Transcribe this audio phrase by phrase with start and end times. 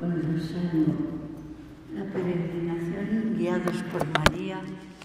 [0.00, 0.86] rosario,
[1.94, 4.62] la peregrinación guiados por María,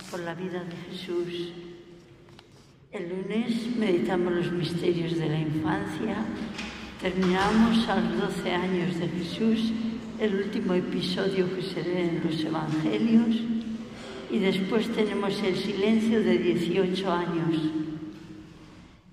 [0.09, 1.51] por la vida de Jesús.
[2.91, 6.15] El lunes meditamos los misterios de la infancia,
[7.01, 9.73] terminamos a los 12 años de Jesús,
[10.19, 13.35] el último episodio que se lee en los Evangelios,
[14.31, 17.71] y después tenemos el silencio de 18 años.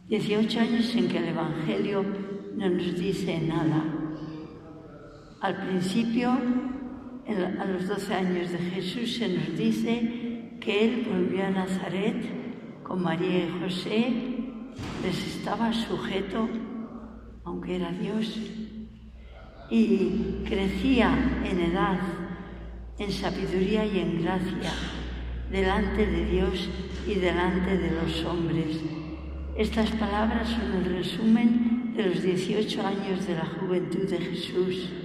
[0.08, 2.04] 18 años en que el Evangelio
[2.56, 3.91] no nos dice nada.
[5.42, 11.50] Al principio, a los 12 años de Jesús, se nos dice que Él volvió a
[11.50, 12.14] Nazaret
[12.84, 14.12] con María y José,
[15.02, 16.48] les estaba sujeto,
[17.42, 18.38] aunque era Dios,
[19.68, 21.12] y crecía
[21.44, 21.98] en edad,
[23.00, 24.72] en sabiduría y en gracia,
[25.50, 26.70] delante de Dios
[27.04, 28.78] y delante de los hombres.
[29.58, 35.01] Estas palabras son el resumen de los 18 años de la juventud de Jesús.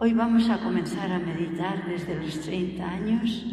[0.00, 3.44] Hoy vamos a comenzar a meditar desde los 30 años,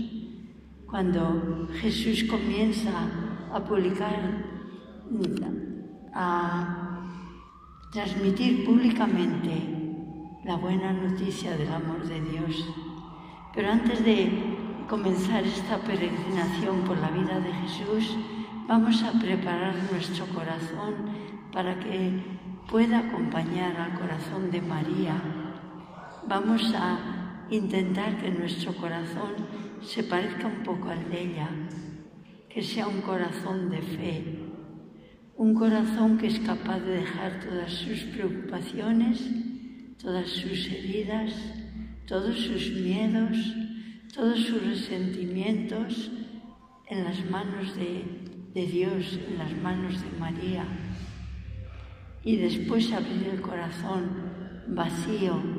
[0.85, 2.91] cuando Jesús comienza
[3.51, 4.45] a publicar,
[6.13, 7.01] a
[7.91, 9.53] transmitir públicamente
[10.43, 12.63] la buena noticia del amor de Dios.
[13.55, 14.29] Pero antes de
[14.87, 18.17] comenzar esta peregrinación por la vida de Jesús,
[18.67, 20.93] vamos a preparar nuestro corazón
[21.51, 22.23] para que
[22.69, 25.44] pueda acompañar al corazón de María
[26.27, 29.33] vamos a intentar que nuestro corazón
[29.81, 31.49] se parezca un poco al de ella,
[32.49, 34.39] que sea un corazón de fe,
[35.37, 39.29] un corazón que es capaz de dejar todas sus preocupaciones,
[40.01, 41.33] todas sus heridas,
[42.07, 43.37] todos sus miedos,
[44.13, 46.11] todos sus resentimientos
[46.87, 50.65] en las manos de, Dios, en las manos de María.
[52.23, 54.09] Y después abrir el corazón
[54.67, 55.54] vacío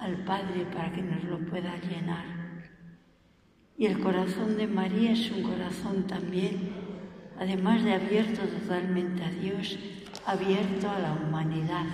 [0.00, 2.24] al Padre para que nos lo pueda llenar.
[3.76, 6.72] Y el corazón de María es un corazón también,
[7.38, 9.78] además de abierto totalmente a Dios,
[10.26, 11.86] abierto a la humanidad.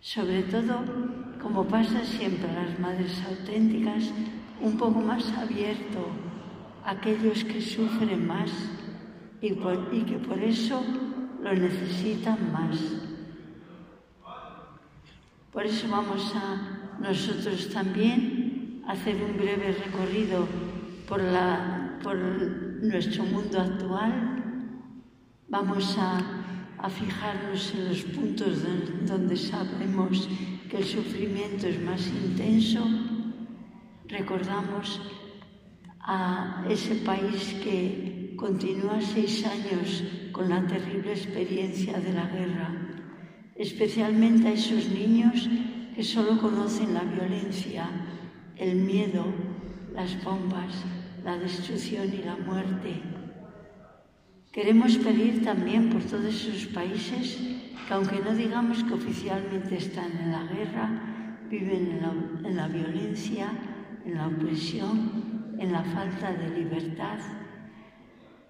[0.00, 0.84] Sobre todo,
[1.40, 4.10] como pasa siempre a las madres auténticas,
[4.60, 6.08] un poco más abierto
[6.84, 8.50] a aquellos que sufren más
[9.40, 10.82] y, y que por eso
[11.42, 13.11] lo necesitan más.
[15.52, 20.48] Por eso vamos a nosotros también hacer un breve recorrido
[21.06, 24.42] por, la, por nuestro mundo actual.
[25.48, 26.20] Vamos a,
[26.78, 30.26] a fijarnos en los puntos donde, donde sabemos
[30.70, 32.88] que el sufrimiento es más intenso.
[34.08, 35.02] Recordamos
[36.00, 40.02] a ese país que continúa seis años
[40.32, 42.91] con la terrible experiencia de la guerra
[43.56, 45.48] especialmente a esos niños
[45.94, 47.88] que solo conocen la violencia,
[48.56, 49.24] el miedo,
[49.94, 50.84] las bombas,
[51.24, 53.02] la destrucción y la muerte.
[54.50, 57.38] Queremos pedir también por todos esos países
[57.86, 62.68] que aunque no digamos que oficialmente están en la guerra, viven en la, en la
[62.68, 63.50] violencia,
[64.04, 67.18] en la opresión, en la falta de libertad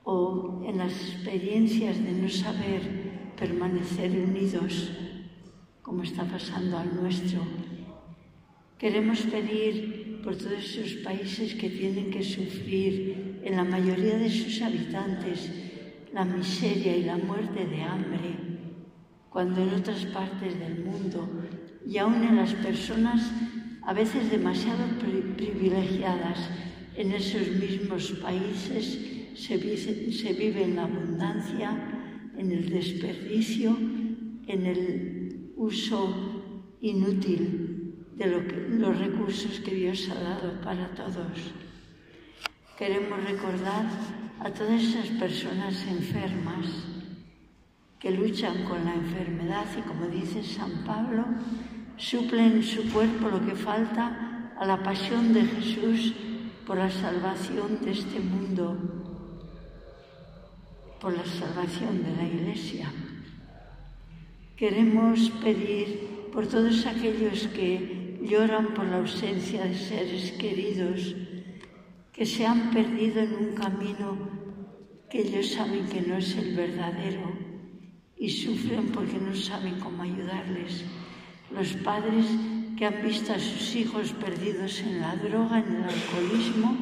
[0.05, 4.91] o en las experiencias de no saber permanecer unidos
[5.83, 7.41] como está pasando al nuestro.
[8.79, 14.63] Queremos pedir por todos esos países que tienen que sufrir en la mayoría de sus
[14.63, 15.51] habitantes
[16.13, 18.37] la miseria y la muerte de hambre,
[19.31, 21.29] cuando en otras partes del mundo
[21.87, 23.33] y aún en las personas
[23.83, 24.85] a veces demasiado
[25.37, 26.51] privilegiadas
[26.97, 28.99] en esos mismos países
[29.35, 32.02] se vive, en la abundancia,
[32.37, 33.77] en el desperdicio,
[34.47, 38.27] en el uso inútil de
[38.79, 41.53] los recursos que Dios ha dado para todos.
[42.79, 43.87] Queremos recordar
[44.41, 46.67] a todas esas personas enfermas
[47.99, 51.25] que luchan con la enfermedad y, como dice San Pablo,
[51.97, 56.15] suplen en su cuerpo lo que falta a la pasión de Jesús
[56.67, 59.02] por la salvación de este mundo
[61.03, 62.87] por la salvación de la Iglesia.
[64.57, 71.17] Queremos pedir por todos aquellos que lloran por la ausencia de seres queridos,
[72.13, 74.17] que se han perdido en un camino
[75.11, 77.27] que ellos saben que no es el verdadero
[78.17, 80.85] y sufren porque no saben cómo ayudarles.
[81.51, 82.27] Los padres
[82.79, 86.77] que han visto a sus hijos perdidos en la droga, en el alcoholismo,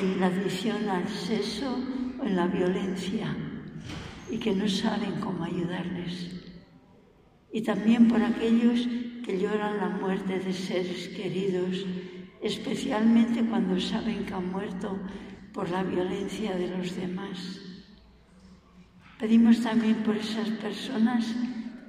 [0.00, 1.78] en la adicción al sexo,
[2.24, 3.36] en la violencia
[4.30, 6.30] y que no saben cómo ayudarles.
[7.52, 8.88] Y también por aquellos
[9.24, 11.86] que lloran la muerte de seres queridos,
[12.42, 14.98] especialmente cuando saben que han muerto
[15.52, 17.60] por la violencia de los demás.
[19.18, 21.34] Pedimos también por esas personas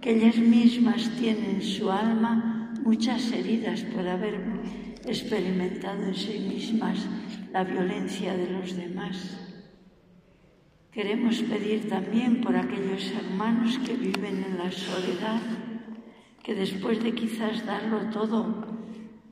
[0.02, 4.40] que ellas mismas tienen en su alma muchas heridas por haber
[5.06, 7.08] experimentado en sí mismas
[7.52, 9.45] la violencia de los demás.
[10.96, 15.42] Queremos pedir también por aquellos hermanos que viven en la soledad,
[16.42, 18.66] que después de quizás darlo todo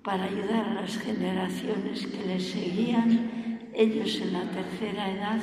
[0.03, 5.39] para ayudar a las generaciones que les seguían, ellos en la tercera edad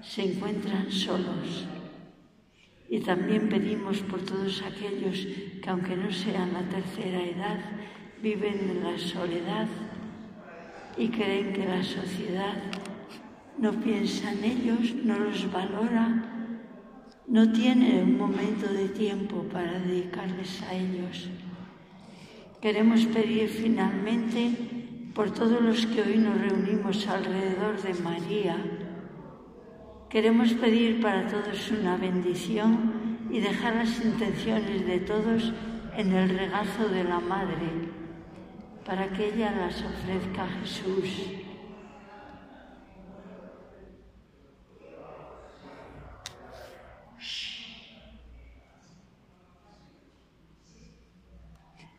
[0.00, 1.66] se encuentran solos.
[2.88, 5.26] Y también pedimos por todos aquellos
[5.60, 7.58] que aunque no sean la tercera edad,
[8.22, 9.66] viven en la soledad
[10.96, 12.54] y creen que la sociedad
[13.58, 16.32] no piensa en ellos, no los valora,
[17.26, 21.30] no tiene un momento de tiempo para dedicarles a ellos.
[22.60, 24.50] Queremos pedir finalmente
[25.14, 28.56] por todos los que hoy nos reunimos alrededor de María.
[30.08, 35.52] Queremos pedir para todos una bendición y dejar las intenciones de todos
[35.96, 37.68] en el regazo de la Madre,
[38.84, 41.41] para que ella las ofrezca a Jesús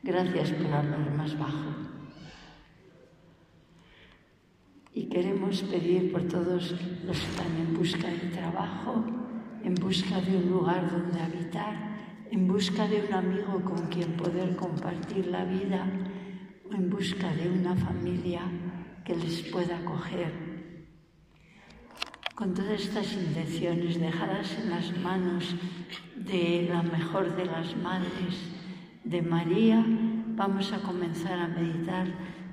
[0.06, 1.72] Gracias por hablar más bajo.
[4.94, 6.72] Y queremos pedir por todos
[7.06, 9.06] los que están en busca de trabajo,
[9.64, 14.58] en busca de un lugar donde habitar, en busca de un amigo con quien poder
[14.58, 15.88] compartir la vida
[16.70, 18.42] o en busca de una familia
[19.06, 20.34] que les pueda acoger.
[22.36, 25.56] Con todas estas intenciones dejadas en las manos
[26.18, 28.53] de la mejor de las madres,
[29.04, 29.86] de María
[30.36, 32.08] vamos a comenzar a meditar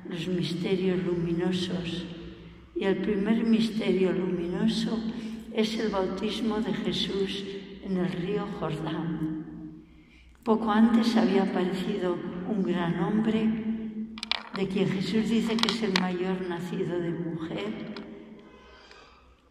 [0.08, 2.04] los misterios luminosos.
[2.74, 4.98] Y el primer misterio luminoso
[5.52, 7.44] es el bautismo de Jesús
[7.84, 9.36] en el río Jordán.
[10.42, 12.16] Poco antes había aparecido
[12.48, 13.48] un gran hombre
[14.56, 17.66] de quien Jesús dice que es el mayor nacido de mujer,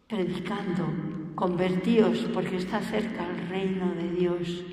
[0.07, 0.87] predicando,
[1.35, 4.63] convertíos porque está cerca el reino de Dios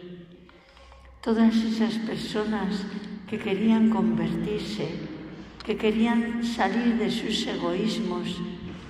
[1.27, 2.87] todas esas personas
[3.27, 4.87] que querían convertirse,
[5.65, 8.41] que querían salir de sus egoísmos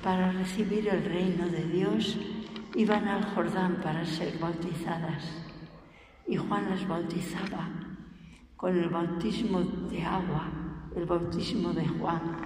[0.04, 2.18] para recibir el reino de Dios,
[2.74, 5.24] iban al Jordán para ser bautizadas.
[6.28, 7.70] Y Juan las bautizaba
[8.54, 10.50] con el bautismo de agua,
[10.94, 12.36] el bautismo de Juan.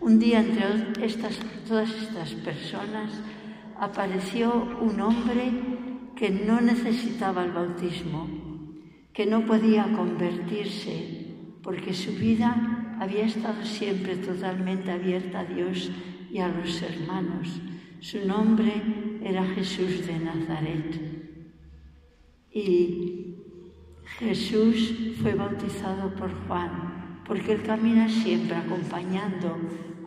[0.00, 1.36] Un día entre estas,
[1.66, 3.20] todas estas personas
[3.80, 5.50] apareció un hombre
[6.14, 8.39] que no necesitaba el bautismo,
[9.20, 11.26] que no podía convertirse
[11.62, 15.90] porque su vida había estado siempre totalmente abierta a Dios
[16.32, 17.60] y a los hermanos.
[18.00, 18.72] Su nombre
[19.22, 21.00] era Jesús de Nazaret.
[22.50, 23.34] Y
[24.20, 29.54] Jesús fue bautizado por Juan, porque él camina siempre acompañando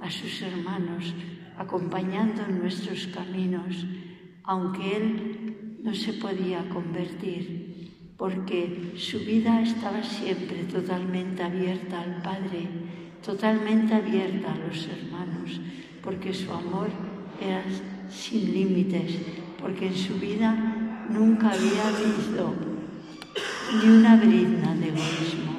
[0.01, 1.13] a sus hermanos,
[1.55, 3.85] acompañando nuestros caminos,
[4.43, 7.72] aunque él no se podía convertir
[8.17, 12.67] porque su vida estaba siempre totalmente abierta al Padre,
[13.25, 15.59] totalmente abierta a los hermanos,
[16.03, 16.89] porque su amor
[17.41, 17.63] era
[18.09, 19.17] sin límites,
[19.59, 20.53] porque en su vida
[21.09, 22.53] nunca había habido
[23.81, 25.53] ni una brizna de egoísmo.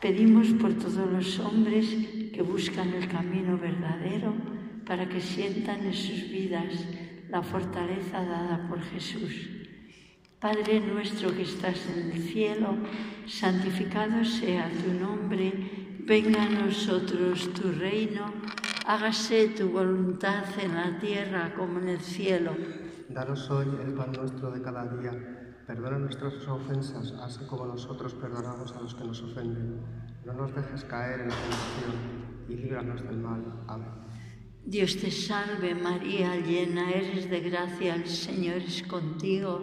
[0.00, 1.86] Pedimos por todos los hombres
[2.32, 4.34] que buscan el camino verdadero
[4.86, 6.86] para que sientan en sus vidas
[7.28, 9.57] la fortaleza dada por Jesús
[10.40, 12.76] Padre nuestro que estás en el cielo,
[13.26, 18.32] santificado sea tu nombre, venga a nosotros tu reino,
[18.86, 22.52] hágase tu voluntad en la tierra como en el cielo.
[23.08, 25.10] Danos hoy el pan nuestro de cada día,
[25.66, 29.80] perdona nuestras ofensas, así como nosotros perdonamos a los que nos ofenden.
[30.24, 33.42] No nos dejes caer en la tentación y líbranos del mal.
[33.66, 33.88] Amén.
[34.64, 39.62] Dios te salve María, llena eres de gracia, el Señor es contigo.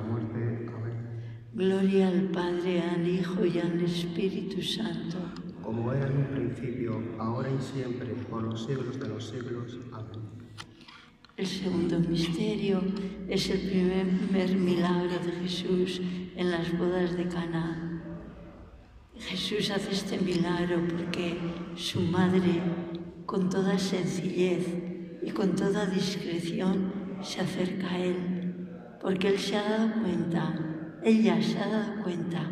[1.53, 5.17] Gloria al Padre, al Hijo y al Espíritu Santo.
[5.61, 9.77] Como era en un principio, ahora y siempre, por los siglos de los siglos.
[9.91, 10.21] Amén.
[11.35, 12.81] El segundo misterio
[13.27, 15.99] es el primer milagro de Jesús
[16.37, 18.01] en las bodas de Caná.
[19.17, 21.37] Jesús hace este milagro porque
[21.75, 22.61] su madre,
[23.25, 24.67] con toda sencillez
[25.21, 28.67] y con toda discreción, se acerca a él,
[29.01, 30.70] porque él se ha dado cuenta,
[31.03, 32.49] ella se ha dado cuenta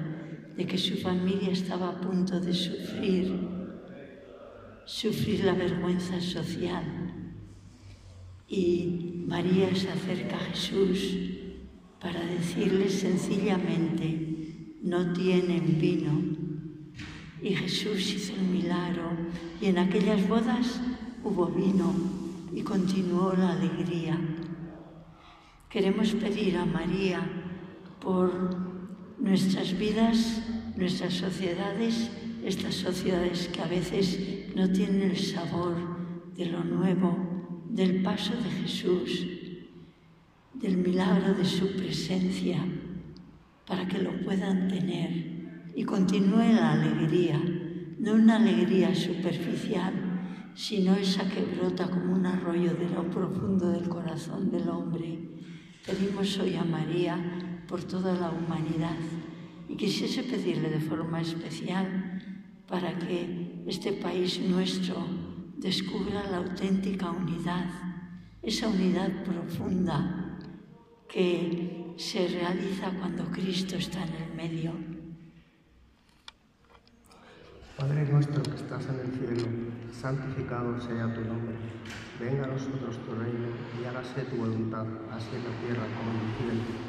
[0.55, 3.47] de que su familia estaba a punto de sufrir,
[4.85, 6.83] sufrir la vergüenza social.
[8.47, 11.15] Y María se acerca a Jesús
[12.01, 16.11] para decirle sencillamente, no tienen vino.
[17.41, 19.11] Y Jesús hizo el milagro
[19.61, 20.81] y en aquellas bodas
[21.23, 21.93] hubo vino
[22.53, 24.19] y continuó la alegría.
[25.69, 27.38] Queremos pedir a María
[27.99, 28.31] por
[29.19, 30.41] nuestras vidas,
[30.75, 32.09] nuestras sociedades,
[32.43, 35.75] estas sociedades que a veces no tienen el sabor
[36.35, 39.25] de lo nuevo, del paso de Jesús,
[40.53, 42.65] del milagro de su presencia,
[43.67, 47.39] para que lo puedan tener y continúe la alegría,
[47.99, 49.93] no una alegría superficial,
[50.55, 55.19] sino esa que brota como un arroyo de lo profundo del corazón del hombre.
[55.85, 57.38] Pedimos hoy a María
[57.69, 58.97] por toda la humanidad
[59.67, 62.19] y quisiese pedirle de forma especial
[62.67, 64.95] para que este país nuestro
[65.57, 67.69] descubra la auténtica unidad,
[68.41, 70.39] esa unidad profunda
[71.07, 74.73] que se realiza cuando Cristo está en el medio.
[77.77, 79.47] Padre nuestro que estás en el cielo,
[79.91, 81.55] santificado sea tu nombre.
[82.19, 83.47] Venga a nosotros tu reino
[83.79, 86.88] y hágase tu voluntad, así en la tierra como en el cielo.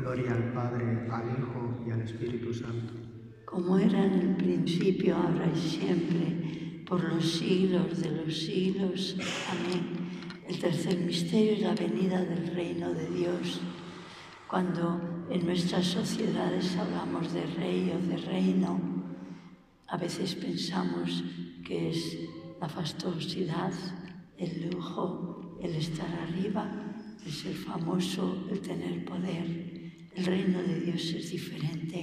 [0.00, 2.94] Gloria al Padre, al Hijo y al Espíritu Santo.
[3.44, 9.16] Como era en el principio, ahora y siempre, por los siglos de los siglos.
[9.50, 10.10] Amén.
[10.48, 13.60] El tercer misterio es la venida del reino de Dios.
[14.48, 18.80] Cuando en nuestras sociedades hablamos de rey o de reino,
[19.86, 21.22] a veces pensamos
[21.64, 22.18] que es
[22.58, 23.72] la fastuosidad,
[24.38, 26.68] el lujo, el estar arriba,
[27.24, 29.69] el ser famoso, el tener poder.
[30.14, 31.98] El reino de Dios es diferente.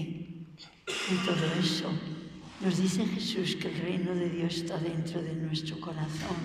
[1.12, 1.92] En todo eso
[2.64, 6.38] nos dice Jesús que el reino de Dios está dentro de nuestro corazón,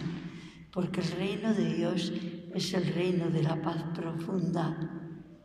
[0.73, 2.13] porque el reino de Dios
[2.55, 4.77] es el reino de la paz profunda,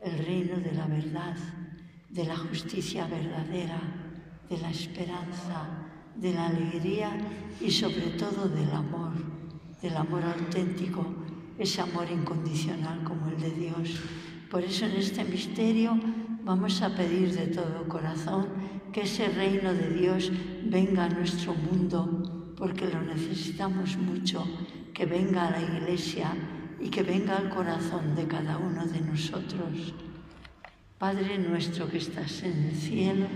[0.01, 1.37] el reino de la verdad,
[2.09, 3.79] de la justicia verdadera,
[4.49, 7.11] de la esperanza, de la alegría
[7.61, 9.13] y sobre todo del amor,
[9.81, 11.05] del amor auténtico,
[11.57, 14.01] ese amor incondicional como el de Dios.
[14.49, 15.99] Por eso en este misterio
[16.43, 18.47] vamos a pedir de todo corazón
[18.93, 20.31] que ese reino de Dios
[20.63, 24.47] venga a nuestro mundo, porque lo necesitamos mucho,
[24.93, 26.33] que venga a la iglesia
[26.79, 29.93] y que venga al corazón de cada uno de nosotros.
[30.97, 33.27] Padre nuestro que estás en el cielo,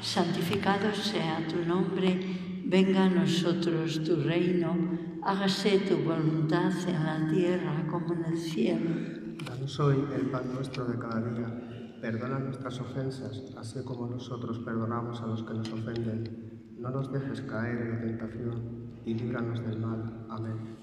[0.00, 4.76] santificado sea tu nombre, venga a nosotros tu reino,
[5.22, 9.21] hágase tu voluntad en la tierra como en el cielo.
[9.46, 15.20] Danos hoy el pan nuestro de cada día, perdona nuestras ofensas, así como nosotros perdonamos
[15.20, 16.74] a los que nos ofenden.
[16.78, 20.26] No nos dejes caer en la tentación y líbranos del mal.
[20.30, 20.76] Amén.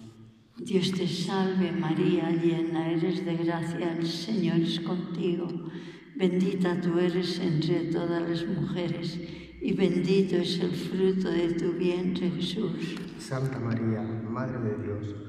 [0.58, 5.48] Dios te salve María, llena eres de gracia, el Señor es contigo.
[6.18, 9.18] Bendita tú eres entre todas las mujeres
[9.62, 12.98] y bendito es el fruto de tu vientre Jesús.
[13.20, 15.29] Santa María, Madre de Dios,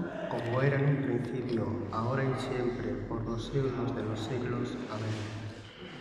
[0.31, 4.77] Como era en un principio, ahora y siempre, por los siglos de los siglos.
[4.89, 5.41] Amén.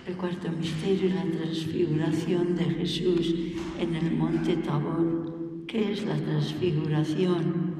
[0.07, 3.35] El cuarto misterio es la transfiguración de Jesús
[3.81, 5.65] en el monte Tabor.
[5.67, 7.75] ¿Qué es la transfiguración?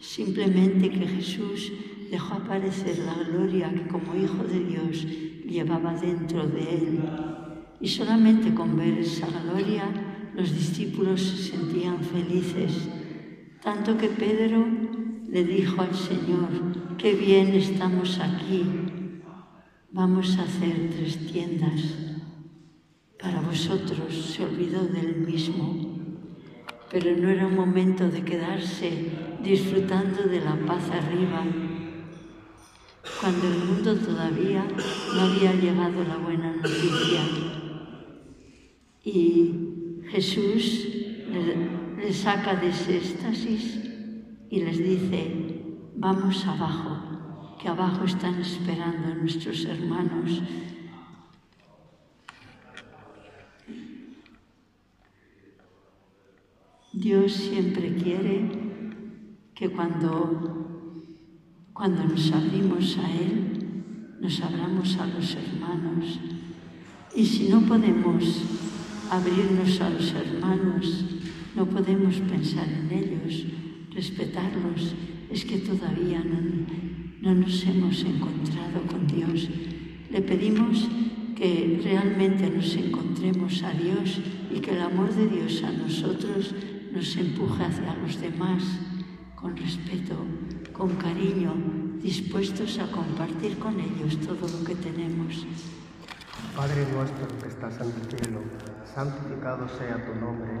[0.00, 1.70] Simplemente que Jesús
[2.10, 5.06] dejó aparecer la gloria que como Hijo de Dios
[5.46, 7.02] llevaba dentro de él.
[7.82, 9.84] Y solamente con ver esa gloria
[10.34, 12.88] los discípulos se sentían felices,
[13.62, 14.66] tanto que Pedro
[15.32, 16.50] le dijo al Señor,
[16.98, 18.66] qué bien estamos aquí,
[19.90, 21.80] vamos a hacer tres tiendas.
[23.18, 26.20] Para vosotros se olvidó del mismo,
[26.90, 29.08] pero no era un momento de quedarse
[29.42, 31.46] disfrutando de la paz arriba,
[33.18, 34.66] cuando el mundo todavía
[35.14, 37.22] no había llegado la buena noticia.
[39.02, 40.88] Y Jesús
[41.32, 43.82] le, saca de ese éxtasis
[44.52, 45.62] y les dice,
[45.96, 50.42] vamos abajo, que abajo están esperando nuestros hermanos.
[56.92, 58.50] Dios siempre quiere
[59.54, 60.98] que cuando,
[61.72, 66.20] cuando nos abrimos a Él, nos abramos a los hermanos.
[67.16, 68.42] Y si no podemos
[69.10, 71.04] abrirnos a los hermanos,
[71.56, 73.46] no podemos pensar en ellos,
[73.94, 74.94] respetarlos,
[75.30, 76.40] es que todavía no,
[77.20, 79.48] no nos hemos encontrado con Dios.
[80.10, 85.60] Le pedimos que que realmente nos encontremos a Dios y que el amor de Dios
[85.64, 86.54] a nosotros
[86.92, 88.62] nos empuje hacia los demás
[89.34, 90.14] con respeto,
[90.72, 91.52] con cariño,
[92.00, 95.44] dispuestos a compartir con ellos todo lo que tenemos.
[96.54, 98.40] Padre nuestro que estás en el cielo,
[98.94, 100.60] santificado sea tu nombre,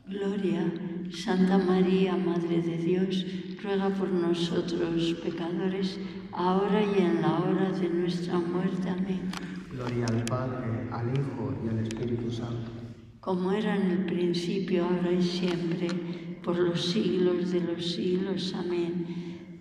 [0.11, 0.69] Gloria,
[1.09, 3.25] Santa María, Madre de Dios,
[3.63, 5.97] ruega por nosotros pecadores,
[6.33, 8.89] ahora y en la hora de nuestra muerte.
[8.89, 9.31] Amén.
[9.71, 12.71] Gloria al Padre, al Hijo y al Espíritu Santo.
[13.21, 15.87] Como era en el principio, ahora y siempre,
[16.43, 18.53] por los siglos de los siglos.
[18.53, 19.05] Amén.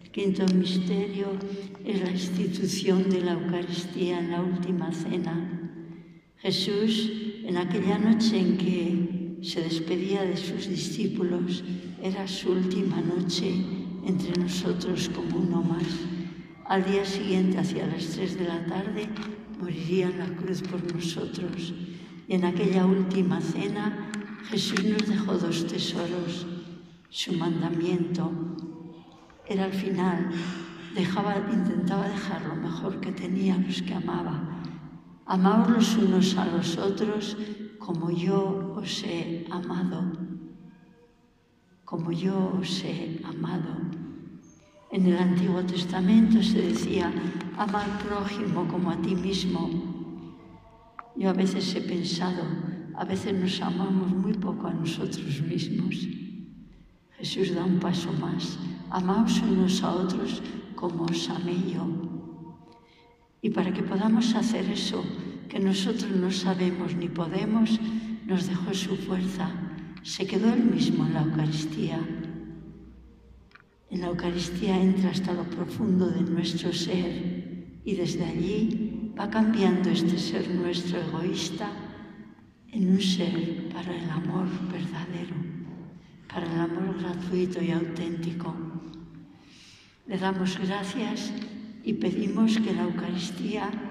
[0.02, 1.28] El quinto misterio
[1.84, 5.60] es la institución de la Eucaristía en la última cena.
[6.38, 7.12] Jesús,
[7.44, 9.09] en aquella noche en que
[9.42, 11.64] se despedía de sus discípulos,
[12.02, 13.54] era su última noche
[14.04, 15.86] entre nosotros como uno más.
[16.66, 19.08] Al día siguiente, hacia las tres de la tarde,
[19.58, 21.74] moriría en la cruz por nosotros.
[22.28, 24.10] Y en aquella última cena,
[24.50, 26.46] Jesús nos dejó dos tesoros.
[27.08, 28.30] Su mandamiento
[29.46, 30.30] era al final,
[30.94, 34.62] dejaba, intentaba dejar lo mejor que tenía los que amaba.
[35.26, 37.36] Amaos los unos a los otros
[37.78, 40.12] como yo os he amado.
[41.84, 43.74] Como yo os he amado.
[44.90, 47.12] En el Antiguo Testamento se decía,
[47.56, 49.70] ama al prójimo como a ti mismo.
[51.16, 52.42] Yo a veces he pensado,
[52.94, 55.94] a veces nos amamos muy poco a nosotros mismos.
[57.18, 58.58] Jesús da un paso más.
[58.90, 60.42] Amaos unos a otros
[60.74, 61.86] como os amé yo.
[63.42, 65.04] Y para que podamos hacer eso
[65.48, 67.78] que nosotros no sabemos ni podemos,
[68.30, 69.50] nos dejó su fuerza.
[70.04, 71.98] Se quedó él mismo en la Eucaristía.
[73.90, 79.90] En la Eucaristía entra hasta lo profundo de nuestro ser y desde allí va cambiando
[79.90, 81.72] este ser nuestro egoísta
[82.70, 85.34] en un ser para el amor verdadero,
[86.32, 88.54] para el amor gratuito y auténtico.
[90.06, 91.32] Le damos gracias
[91.82, 93.89] y pedimos que la Eucaristía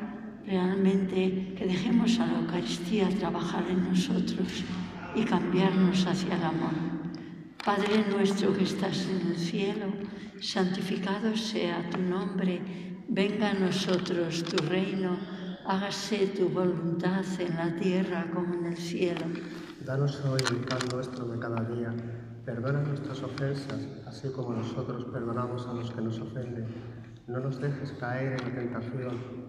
[0.50, 4.64] realmente, que dejemos a la Eucaristía trabajar en nosotros
[5.16, 6.74] y cambiarnos hacia el amor.
[7.64, 9.88] Padre nuestro que estás en el cielo,
[10.42, 12.62] santificado sea tu nombre,
[13.08, 15.18] venga a nosotros tu reino
[15.70, 19.22] hágase tu voluntad en la tierra como en el cielo.
[19.86, 21.94] Danos hoy el pan nuestro de cada día.
[22.44, 26.66] Perdona nuestras ofensas, así como nosotros perdonamos a los que nos ofenden.
[27.28, 29.49] No nos dejes caer en la tentación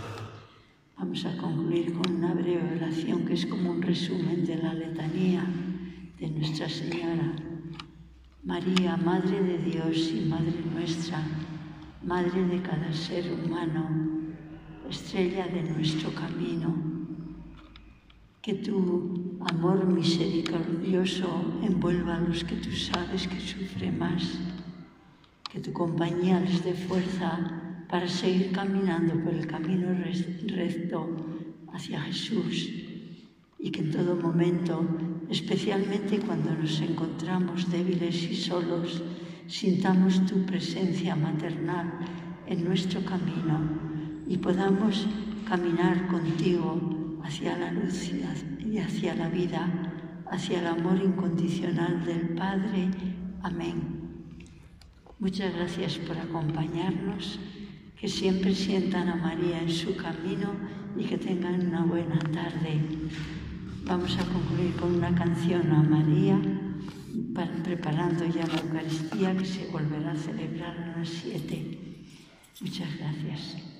[1.01, 5.43] Vamos a concluir con una breve oración que es como un resumen de la letanía
[6.19, 7.33] de Nuestra Señora.
[8.43, 11.23] María, Madre de Dios y Madre nuestra,
[12.05, 13.83] Madre de cada ser humano,
[14.91, 16.71] estrella de nuestro camino,
[18.43, 21.27] que tú amor misericordioso
[21.63, 24.37] envuelva a los que tú sabes que sufren más,
[25.51, 27.60] que tu compañía les dé fuerza
[27.91, 29.89] para seguir caminando por el camino
[30.47, 31.09] recto
[31.73, 32.69] hacia Jesús
[33.59, 34.87] y que en todo momento,
[35.29, 39.03] especialmente cuando nos encontramos débiles y solos,
[39.47, 41.99] sintamos tu presencia maternal
[42.47, 43.59] en nuestro camino
[44.25, 45.05] y podamos
[45.47, 48.09] caminar contigo hacia la luz
[48.65, 49.67] y hacia la vida,
[50.31, 52.89] hacia el amor incondicional del Padre.
[53.43, 54.01] Amén.
[55.19, 57.39] Muchas gracias por acompañarnos,
[58.01, 60.53] que siempre sientan a María en su camino
[60.97, 62.81] y que tengan una buena tarde.
[63.85, 66.41] Vamos a concluir con una canción a María,
[67.63, 71.77] preparando ya la Eucaristía que se volverá a celebrar a las siete.
[72.59, 73.70] Muchas gracias.